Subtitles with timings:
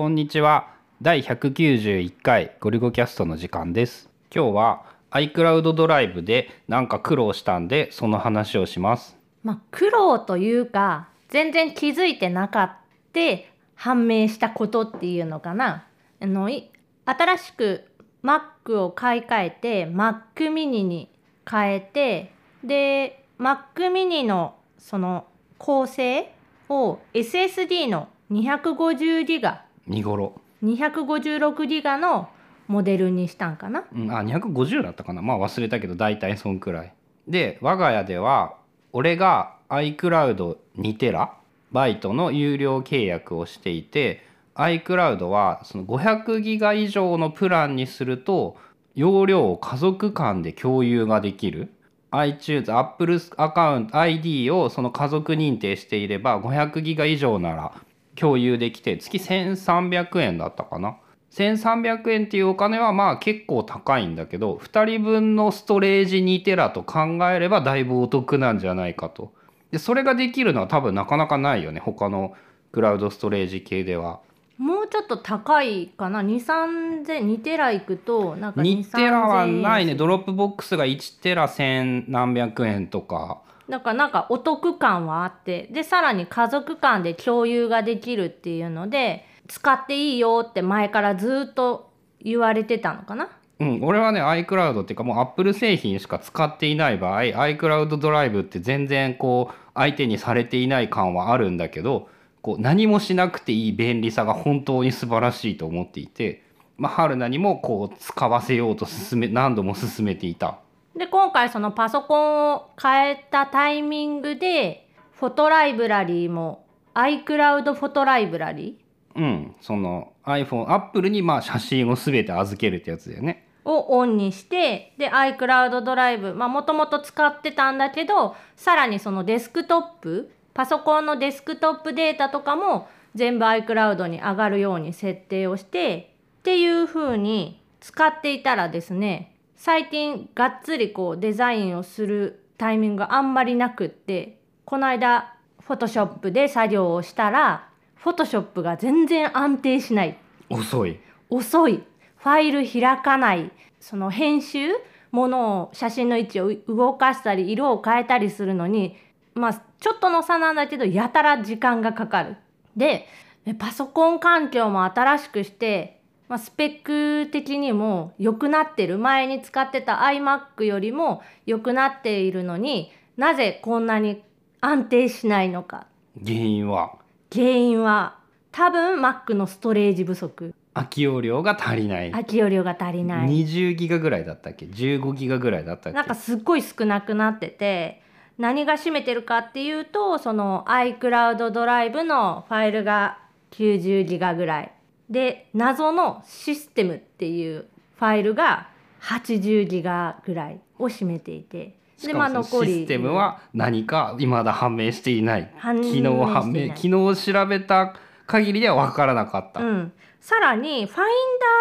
[0.00, 0.72] こんにちは。
[1.02, 4.08] 第191回ゴリゴキャストの時間です。
[4.34, 9.18] 今日は iCloud ドライブでなんか苦労したんでその話をします。
[9.44, 12.76] まあ、苦労というか全然気づいてなかっ
[13.12, 15.84] て判明したことっていうのかな。
[16.18, 17.84] あの新しく
[18.24, 21.10] Mac を買い替えて Mac mini に
[21.46, 22.32] 変えて
[22.64, 25.26] で Mac mini のその
[25.58, 26.32] 構成
[26.70, 32.28] を SSD の250ギガ見頃256ギガの
[32.68, 33.84] モデルにしたんかな？
[33.92, 35.20] うんあ250だったかな。
[35.22, 36.92] まあ忘れたけど大体そんくらい。
[37.26, 38.54] で我が家では
[38.92, 41.34] 俺が iCloud2 テラ
[41.72, 48.56] バイトの有料契約をしていて iCloud はその500ギガ以上のプランにすると
[48.94, 51.72] 容量を家族間で共有ができる。
[52.12, 57.72] iTunes、Apple アカウント ID をその家族認定していれば500ギガ以上なら
[58.20, 60.96] 共有できて月1300円だったかな。
[61.32, 69.32] 1300円っていうお金はまあ結構高いんだけど2人分のストレージ2テラと考えればだいぶお得なんじゃないかと。
[69.70, 71.80] でそれができるのは多分なかなかないよね。
[71.80, 72.34] 他の
[72.72, 74.20] クラウドストレージ系では。
[74.58, 79.92] もうちょっと高いかな？2 3 0 2テラいくとなんか2テラはないね。
[79.92, 83.40] 2 3000ドロップボックスが1テラ千何百円とか
[83.70, 91.90] だからなんかお得感はあってでさらに家族間で共有ができるっていうので使っていいよって前からずっと
[92.20, 93.28] 言われてたのかな？
[93.60, 102.08] うん、俺はね iCloud っていうかもう Apple 製品しか使っていない場合 iCloud ドライブって全然こう相手にされていない感はあるんだけど
[102.42, 106.42] こう何もしなくていい便利さが本当に素晴らしいと思っていて、
[106.78, 110.58] まあ、春菜にもこう使わせようと進め何度も進めていた。
[110.96, 118.78] で今回そのパソコンを変えたタイミングでフォトライブラリーも iCloud フォトライブラリ
[119.16, 123.46] うん、その iPhone、Apple にまあ写真を全て預けるってやつだよね。
[123.64, 145.36] ーをオンにしてで iCloud ドライブまあもともと使ってたんだけどさらにそのデスクトップパソコンのデスクトップデータとかも全部 iCloud に上がるように設定をしてっていう風に使っていたらですね最近がっつりこうデザインをするタイミングがあんまりなくってこの間
[145.68, 147.68] Photoshop で作業をしたら
[148.02, 150.16] Photoshop が全然安定しない
[150.48, 150.98] 遅い。
[151.28, 151.82] 遅い
[152.16, 154.70] ファイル開かないその編集
[155.10, 158.96] ものを写真の位置を動かしたり色を変えたりするのに
[159.34, 162.36] まあちょっとの差なんだけどやたら時間がかかる。
[162.78, 163.06] で
[163.44, 165.99] えパソコン環境も新しくして、
[166.30, 174.22] まあ、スペック的にも良くなってる前に使ってた iMac よりも良くなっているのになぜこんなに
[174.60, 175.88] 安定しないのか
[176.24, 176.92] 原因は？
[177.32, 178.16] 原因は
[178.52, 182.12] 多分 Mac のストレージ不足空き容量が足りない。
[182.12, 183.28] 空き容量が足りない。
[183.28, 185.96] 20ギガぐらいだったっけ ?15 ギガぐらいだったっけ？
[185.96, 188.02] なんかすっごい少なくなってて
[188.38, 193.18] 何が占めてるかっていうとその iCloud ドライブのファイルが
[193.50, 194.72] 90ギガぐらい
[195.10, 197.66] で謎のシステムっていう
[197.96, 198.68] ファイルが
[199.02, 205.50] 80ギガぐらいを占めていてしかもそのシステムは何か未だ判明していない。
[205.56, 207.94] 判明昨日判明昨日調べた
[208.26, 211.06] 限りでは分からなかった、うん、さらにファイン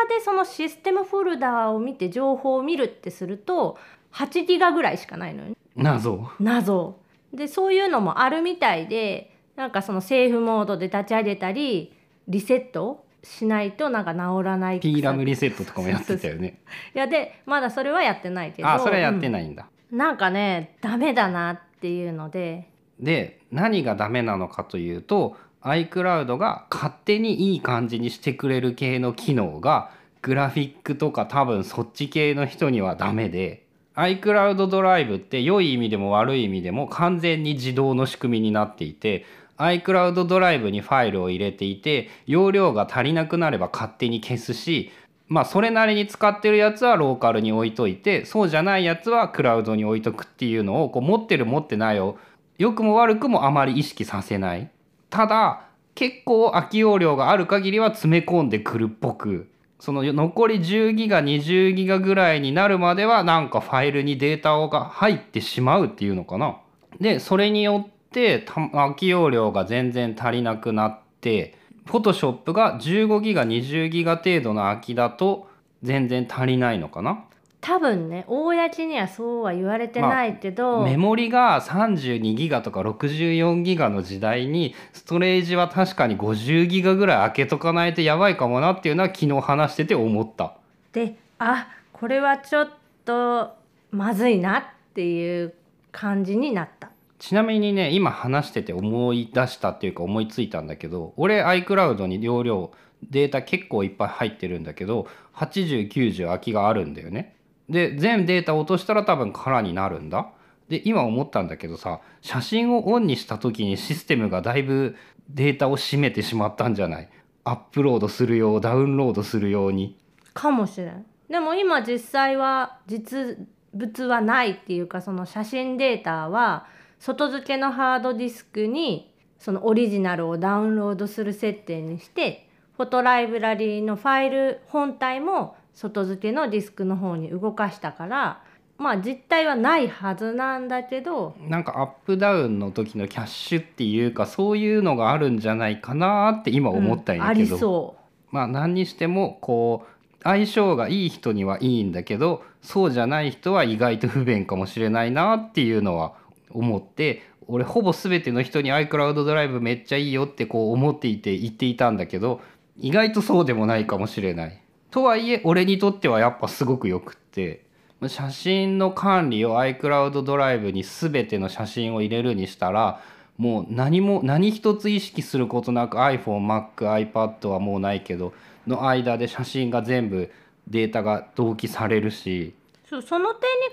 [0.07, 3.77] ダーでそのシステムフォルダーを見て情報を見るってすると
[4.13, 5.55] 8ギガぐらいしかないのよね。
[5.75, 6.29] 謎。
[6.39, 6.99] 謎。
[7.33, 11.93] でそういうのもあるみたいでなんかそのセーフモードで立ち上げたり
[12.27, 16.61] リセットしないとなんか治らない P ラムリいセットとかもやってたよね。
[16.93, 18.69] やでまだそれはやってないけど。
[18.69, 19.97] あそれはやってい、ないんだ、うん。
[19.97, 22.69] なんかねダメだなっていうので。
[22.99, 29.91] で何がダメなのかというと iCloud が勝手にいい感じにしてくれる系の機能が
[30.21, 33.65] グラフィックとか多分そっち系の人にはダメで
[33.95, 39.25] iCloud ドライブって良い意味でも悪い意味でも完全に自動の仕組みになっていて
[39.59, 44.91] iCloud ドライブにファイルを入れていて容量が足りなくなれば勝手に消すし
[45.27, 52.17] まあそれなりに使ってるやつはローカルに置いといてそうじゃないやつはクラウドに置いとくっていうのをこう持ってる持ってないを
[52.57, 54.69] 良くも悪くもあまり意識させない。
[55.09, 59.49] ただ結構空き容量がある限りは詰め込んでくるっぽく。
[59.79, 66.57] その残り10ギガ20ギガぐらいになるまではなんかファイルにデータが入ってしまうっていうのかな。
[66.99, 75.47] でそれによってた空き容量が全然足りなくなってフォトショップが15ギガ20ギガ程度の空きだと
[75.83, 77.25] 全然足りないのかな？
[77.61, 90.53] 多分ね公にはそうは言われてないけど、メモリが32ギガとか64ギガの時代にストレージは確かに50ギガぐらい開けとかないとやばいかもなっていうのは昨日話してて思った。
[90.93, 92.69] であこれはちょっ
[93.03, 93.49] と
[93.91, 94.63] まずいなっ
[94.93, 95.53] ていう
[95.91, 96.78] 感じになった
[97.19, 102.71] ちなみにね今話してて思い出したっていうか思いついたんだけど俺 iCloud に容量
[103.09, 107.35] データ結構いっぱい入ってるんだけど8090空きがあるんだよね。
[107.69, 110.31] で全データ落としたら多分空になるんだ。
[110.69, 114.95] で今思ったんだけどさ写真をオンにした時にシステムがだいぶ
[115.29, 117.09] データを占めてしまったんじゃない？
[117.43, 119.97] アップロードするようダウンロードするように。
[120.33, 121.05] かもしれん。
[121.29, 123.37] でも今実際は実
[123.73, 126.65] 物はないっていうかその写真データは
[126.99, 138.43] 外付けのハードディスクにそのオリジナルをダウンロードする設定にしてフォトライブラリーのファイル本体も外付けのディスクの方に動かしたから
[138.77, 148.35] まあ実態はないはずなんだけどなんかアップダウンの時のキャッシュっていうかそういうのがあるんじゃないかなって今思ったんやうんありけど、そう。
[148.35, 156.13] まあ何にしてもこう相性がいい人にはいいんだけどそうじゃない人は意外と不便かもしれないなっていうのは
[156.51, 162.41] 思って俺ほぼ全ての人に iCloud ドライブめっちゃいいよってこう思っていて言っていたんだけど
[162.77, 164.61] 意外とそうでもないかもしれない。
[164.91, 167.65] とはいえ俺にとってはやっぱすごくよくって
[168.07, 173.01] 写真の管理を iCloud ドライブに全ての写真を入れるにしたら
[173.37, 178.33] もう何も何一つ意識することなく iPhonemaciPad はもうないけど
[178.67, 180.31] の間で写真が全部
[180.67, 182.53] データが同期されるし
[182.89, 183.19] その点に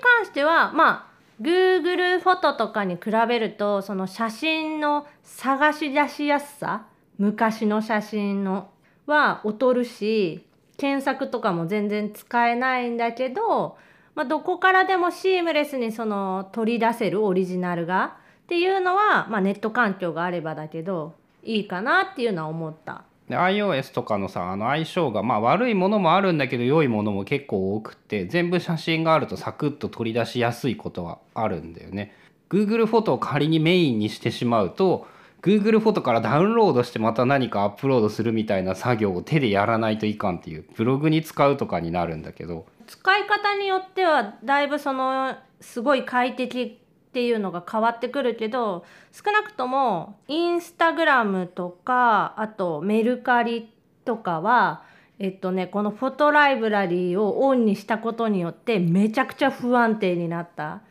[0.01, 6.87] 関してはまあ Google フォトとかに比べるとその写真の探し出しやすさ
[7.19, 8.71] 昔の写真の
[9.07, 10.47] は劣るし
[10.77, 13.77] 検索とかも全然使えないんだけど、
[14.15, 23.05] まあ、どこからでもシームレスにその取り出せるオリジナルがっていうのは、まあ、ネット環境があればだけどいいかなっていうのは思った。
[23.29, 32.15] で iOS とかのさあの相性がまあ悪いものもあるんだけど良いものも結構多くって全部写真があるとサクッと取り出しやすいことはあるんだよね。
[32.49, 35.07] Google フォトを仮にメインにしてしまうと
[35.43, 46.79] Google フォトからダウンロードしてまた何かアップロードするみたいな作業を手でやらないといかんっていうブログに使うとかになるんだけど使い方によってはだいぶそのすごい快適
[47.17, 53.73] っていうのが変わってくるけど少なくともインスタグラムとかあとメルカリ
[54.05, 54.83] とかは
[55.19, 60.83] えっとねこのフォトライブラリーをオンにしたことによってめちゃくちゃ不安定になった。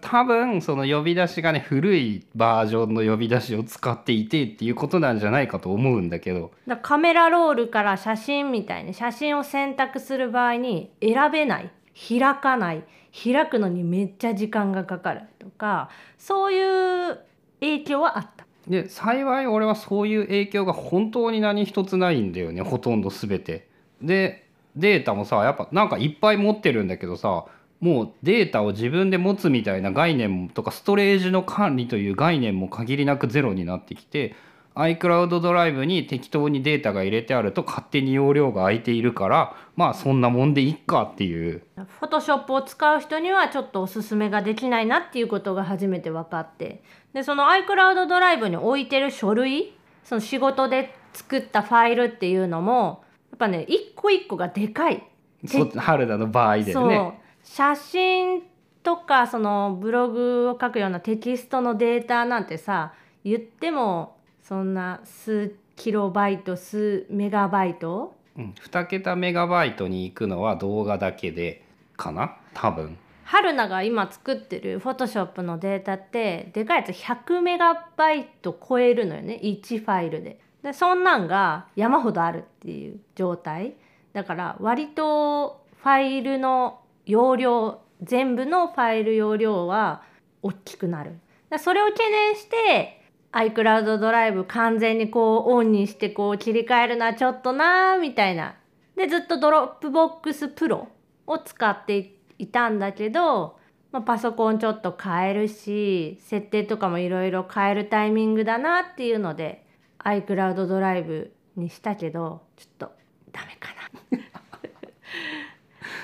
[0.00, 11.70] 多分その呼び出しがね古いバージョンの呼び出しを使っていてっていうことなんじゃないかと思うんだけどだからカメラロールから写真みたいに写真を選択する場合に選べない
[12.08, 17.18] 開かない開くのにめっちゃ時間がかかるとかそういう
[17.60, 18.44] 影響はあった。
[18.68, 23.68] で幸い俺はそういう影響が本当に何一つないんだよねほとんど全て。
[24.02, 24.44] で
[24.74, 27.46] データもさやっぱなんかいっぱい持ってるんだけどさ
[27.80, 34.34] もうデータを自分で持つみたいな概念とかストレージの管理という概念も限りなくゼロになってきて
[34.76, 46.82] iCloud ドライブに適当にデータが入れてあると勝手に容量が空いているからまあそんなもんでいっかっていうフォトショップを使う人にはちょっとおすすめができないなっていうことが初めて分かって
[47.14, 49.72] でその iCloud ドライブに置いてる書類
[50.04, 55.02] その仕事で作ったファイルっていうのもやっぱね一個一個がでかい。
[55.46, 57.20] そ春田の場合でそうね。
[57.42, 58.42] 写真
[58.82, 62.92] とかそのブログを書くようなテキストのデータなんてさ
[63.24, 64.15] 言っても
[64.46, 68.14] そんな数キロバイト数メガバイト？
[68.38, 71.64] うん、2桁メガバイトに行くのは動画だけで
[71.96, 72.36] かな？
[72.54, 72.96] 多分。
[73.24, 79.40] 春菜が今作ってるフォトショップのデータってでかいやつ100メガバイト超えるのよね。
[79.42, 80.38] 1ファイルで。
[80.62, 83.74] でそんなんが山ほどあるっていう状態。
[84.12, 90.04] だから割とファイルの容量全部のファイル容量は
[90.42, 91.18] 大きくなる。
[91.50, 93.02] だそれを懸念して
[93.36, 98.56] iCloud ドライブ完全にこうオンにしてこう切り替えるのはちょっとなーみたいな。
[98.96, 100.88] でずっと Dropbox Pro
[101.26, 103.58] を使っていたんだけど、
[103.92, 109.66] まあ、パソコンちょっと変えるし設定とかもいろいろ変えるタイミングだなっていうので
[109.98, 112.92] iCloud ドライブにしたけどちょっと
[113.32, 113.68] ダメか
[114.12, 114.18] な。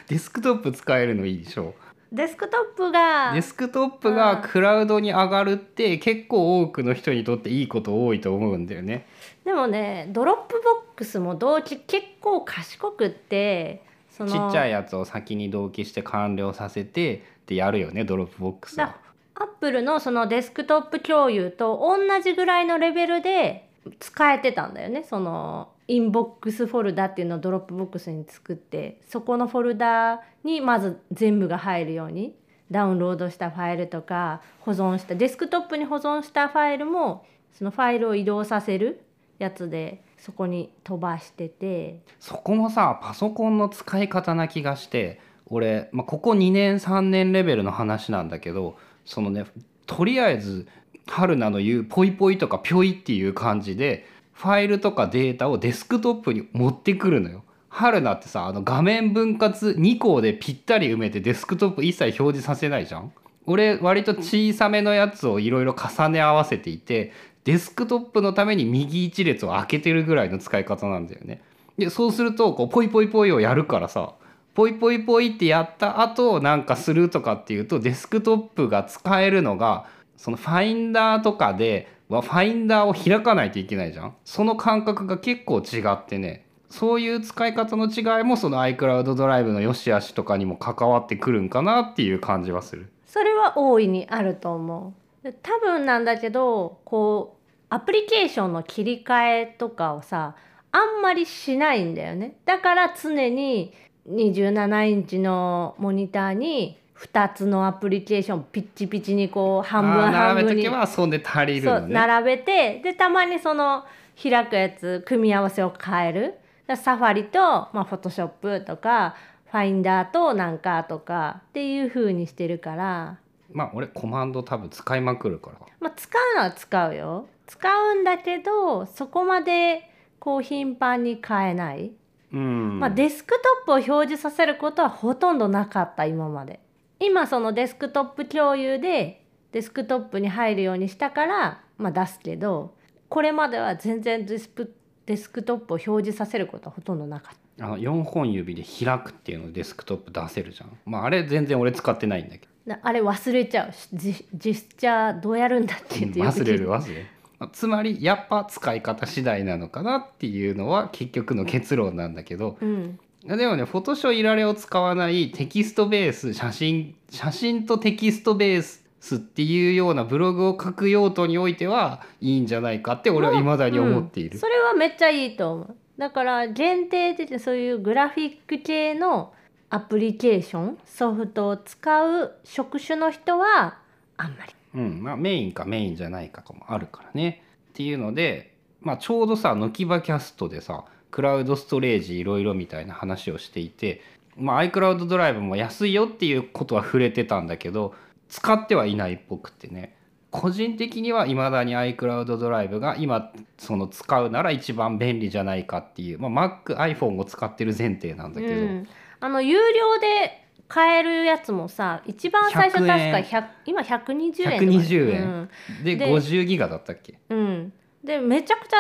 [0.09, 1.75] デスクトップ使えるのいいでしょ
[2.13, 9.07] デスクトップがデスクトップがクラウドに上がるって結構多くの人にとっていいこと多いと思うんだよね。
[9.45, 18.97] でもね Dropbox も同期結構賢くってそのちっちゃいやつを先に同期して完了させてでやるよね Dropboxはだ。
[19.35, 32.35] アップルのそのデスクトップ共有と同じぐらいのレベルで使えてたんだよねその Inbox フォルダっていうのを Dropbox に作ってそこのフォルダにまず全部が入るように
[32.71, 39.03] ダウンロードしたファイルとか保存したデスクトップに保存したファイルもそのファイルを移動させる
[39.39, 49.45] やつでそこに飛ばしててそこもさパソコンの使い方な気がして俺、まあ、ここ2年3年レベルの話なんだけどそのね
[49.87, 50.67] とりあえず
[51.07, 57.45] 春菜の言うポイポイとかピョイっていう感じでファイルとかデータをデスクトップに持ってくるのよ。
[57.69, 63.13] 春菜ってさあの画面分割2項でぴったり埋めてデスクトップ一切表示させないじゃん？
[63.47, 67.13] 俺割と小さめのやつをいろいろ重ね合わせていて
[67.45, 71.41] デスクトップのために右一列を開けてるぐらいの使い方なんだよね。
[71.79, 74.13] でそうするとこうポイポイポイをやるからさ
[74.55, 79.87] ポイポイポイってやった後なんかするとかっていうとデスクトップが使えるのが
[80.19, 81.89] そのファインダーとかで
[82.21, 84.15] ファインダーを開かないといけないじゃん。
[84.25, 86.45] その感覚が結構違ってね。
[86.69, 92.91] そういう使い方の違いもその iCloud ドライブの良し悪しとかにも関わってくるんかなっていう感じはする。
[93.07, 95.33] それは大いにあると思う。
[95.43, 100.35] 多分なんだけどこうアプリケーションの切り替えとかをさ
[100.73, 102.37] あんまりしないんだよね。
[102.47, 103.73] だから常に
[104.11, 111.89] 27インチのモニターに2つのアプリケーションピッチピチにこう半分半分に並べとけばそんで足りるそう。
[111.89, 113.85] 並べてでたまにその
[114.23, 116.35] 開くやつ組み合わせを変える
[116.77, 119.17] サファリと、まあ、フォトショップとか
[119.51, 123.19] ファインダーとなんかとかっていう風にしてるから、
[123.53, 125.67] まあ俺コマンド多分使いまくるから。
[125.81, 129.91] まあ、使うのは使うよ使うんだけどそこまで
[130.21, 131.91] こう頻繁に変えない、
[132.33, 132.79] うん。
[132.79, 133.35] まあ、デスク
[133.67, 136.61] トップを表示させることはほとんどなかった今まで
[137.03, 142.75] 今そのデスクトップ共有でデスクトップに入るようにしたから、まあ、出すけど
[143.09, 150.79] これまでは全然デスクデスクトップを表示させることはほとんどなかったあの4本指で開くっていうのをデスクトップ出せるじゃん。
[150.87, 152.53] まああれ全然俺使ってないんだけど。
[152.65, 157.07] なあれ忘れちゃうしジジスチャーどうやるんだってよく聞い忘れる忘れる。
[157.39, 174.39] まあつまりやっぱ使い方次第なのかなっていうのは結局の結論なんだけどうんでもねフォトショーいられを使わないテキストベース写真写真とテキストベースっていうようなブログを書く用途においてはいいんじゃないかって俺は未だに思っている。
[174.39, 179.35] それはめっちゃいいと思うだから限定的にそういうグラフィック系の
[179.71, 183.79] アプリケーションソフトを使う職種の人は
[184.17, 187.43] あんまりうんまあ、メインかメインじゃないかともあるからね。
[187.71, 194.01] っていうので、まあ、ちょうどさ「のきばキャスト」でさクラウドストレージいろいろみたいな話をしていて、
[194.37, 197.95] まあ、iCloud ドライブも安いよっていうことは触れてたんだけど
[198.29, 199.95] 使ってはいないっぽくってね。
[200.31, 208.89] 個人的にはいまだに iCloud ドライブが今その使うなら一番便利じゃないかっていう、まあ、MacIPhone を使ってる前提なんだけど、うん、
[209.21, 215.51] あの有料で買えるやつもさ一番最初確か100 100今120円とか120円。
[215.85, 217.19] でで50ギガだったっけ？
[217.29, 218.79] うん、うん、でめちゃくちゃ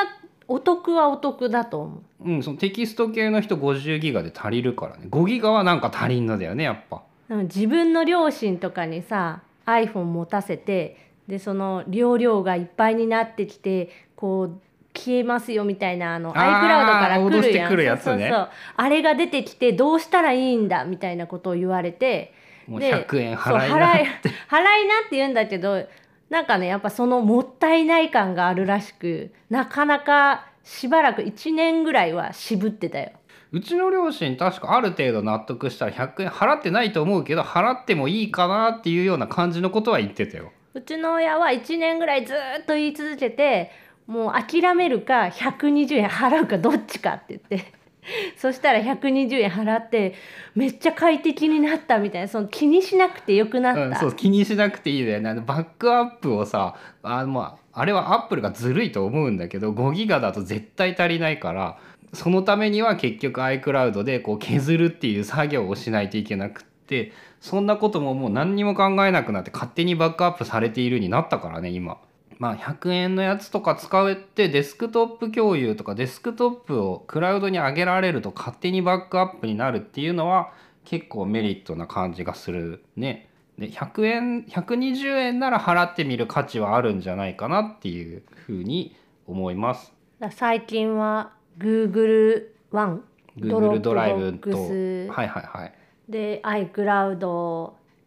[0.49, 2.31] お得はお得だと思う。
[2.31, 5.07] うん、そのテキスト系の人50ギガで足りるからね。
[5.11, 7.03] 5ギガはなんか足りんのだよねやっぱ。
[7.29, 14.61] でも自分の両親とかにさ iPhone 持たせてでその容量がいっぱいになってきてこう
[14.95, 17.77] 消えますよみたいなあの iCloud から来るやん。
[17.77, 18.39] るやつねそう。
[18.39, 22.35] そうあれが出てきてどうしたらいいんだみたいなことを言われて。
[22.67, 25.85] もうで100円払いな払い払いなって言うんだけど
[26.33, 33.11] なんかねやっぱそのもったいない感があるらしくなかなかしばらく1年ぐらいは渋ってたよ。
[33.51, 43.71] うちの両親確かある程度納得したら100円払ってないと思うけど払ってもいいかなっていうような感じのことは言ってたようちの親は1年ぐらいずーっと言い続けて
[44.07, 47.75] もう諦めるか120円払うかどっちかって言って
[48.37, 50.15] そしたら120円払って
[50.55, 61.79] めっちゃ快適になったみたいなその気にしなくてよくなった、うん、そう気にしなくていいだよねバックアップをさあ,、まあ、あれはアップルがずるいと思うんだけど5ギガだと絶対足りないから
[62.13, 71.99] そのためには結局 iCloud でこう削るっていう作業をしないといけなくってそんなことももう何にも考えなくなって勝手にバックアップされているになったからね今。
[72.43, 80.53] まあ100円のやつとか使えてデスクトップ共有とかデスクトップをクラウドに上げられると勝手にバックアップになるっていうのは
[80.85, 83.29] 結構メリットな感じがするね。
[83.57, 88.97] で100円120円なら払ってみる価値はあるんじゃないかなっていうふうに
[89.29, 89.93] 思います。
[90.33, 93.03] 最近は Google One
[93.39, 95.73] Google ドライブとはいはいはい
[96.09, 97.21] で iCloud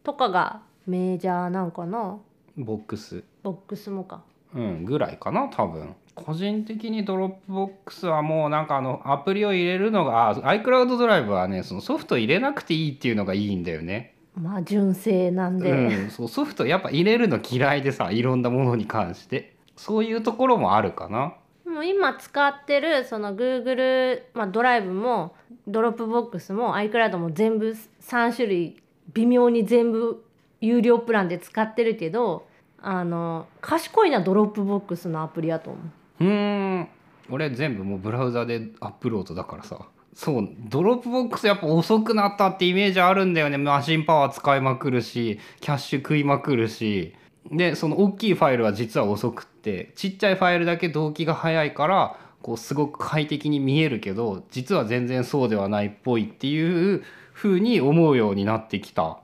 [0.04, 2.20] とかがメジャーなんかな
[2.58, 3.24] ボックス。
[3.44, 4.24] ボックスもか。
[4.54, 5.96] うんぐらいかな多分。
[6.16, 14.16] 個人的にドロップボックスはもうなんかあのアプリを入れるのがあ iCloud ドライブはねそのソフト入れなくていいっていうのがいいんだよね。
[14.34, 19.56] まあ純正なんで、うん、そうソフトやっぱ入れるの嫌いでさいろんなものに関して。
[19.76, 21.36] そういうところもあるかな。
[21.66, 25.36] もう今使ってるその Google、まあ、ドライブも
[25.68, 28.82] ドロップボックスも iCloud も全部3種類
[29.14, 30.25] 微妙に全部
[30.62, 32.48] 有料プランで使ってるけど
[32.82, 35.80] あの賢いなドロップボックスのアプリやと思
[36.20, 36.24] う。
[36.24, 36.88] うん
[37.30, 39.80] 俺全部もうブラウザでアップロードだからさ
[40.14, 47.14] そうドロップボックスやっぱ遅くなったってイメージあるんだよねマシンパワー使いまくるしキャッシュ食いまくるし
[47.52, 59.18] でその大きいファイルは実は遅くってちっちゃいファイルだけ同期が早いからこうすごく快適に見えるけど実は全然そうではないっぽいっていう風に思うようになってきた。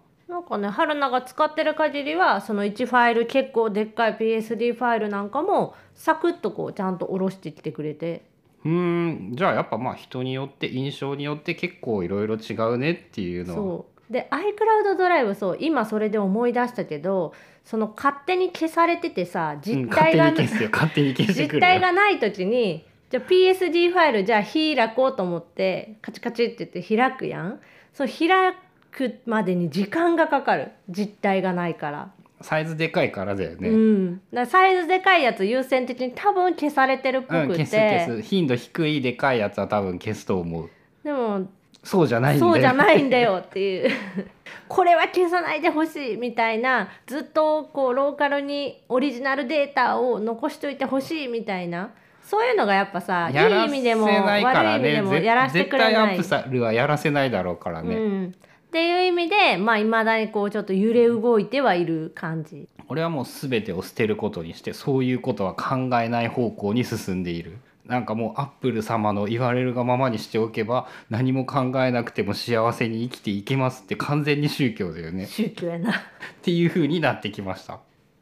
[0.58, 8.24] なんかね春菜が使ってる限りはその1ファイル結構でっかい PSD ファイルなんかもサクッとこうちゃんと下ろしてきてくれて。
[8.65, 9.36] うーん。
[9.36, 13.55] じゃあやっぱまあ人によって印象によって結構いろいろ違うねっていうのは。
[13.55, 14.13] そう。
[14.13, 27.62] で iCloud ドライブそう今それで思い出したけどその勝手に消されててさうん実体が、実体がない時にじゃあ PSD ファイルじゃあ開こうと思ってカチカチって言って開くやん。
[27.93, 28.53] そう開
[28.91, 30.71] くまでに時間がかかる。
[30.89, 38.21] 実体がないから、サイズでかいからだよね、ううんん、だサイズでかいやつ優先的に多分消されてるっぽくて、消す消す。
[38.21, 40.69] 頻度低いでかいやつは多分消すと思う。
[41.03, 41.48] でも
[41.83, 43.89] そうじゃないんだよそうじゃないんだよっていう。
[44.67, 46.89] これは消さないでほしいみたいな。
[47.07, 51.91] ずっとこうローカルにオリジナルデータを残しといてほしいみたいな。
[52.24, 56.17] そういうのがやっぱさいい意味でも悪い意味でもぜやらせてくれない。
[56.17, 58.36] 絶対アップさるはやらせないだろうからね、うん、
[58.72, 62.70] っていう意味でまあいまだにこうちょっと揺れ動いてはいる感じ。
[62.88, 67.58] 俺はもう全てを捨てることにしてそういうことは考えない方向に進んでいる。
[67.86, 75.26] なんかもうアップル様の言われるがままにしておけば何も考えなくても幸せに生きていけますって完全に宗教だよね。
[75.26, 75.91] 宗教やな。
[75.91, 75.95] っ
[76.41, 77.80] ていう風になってきました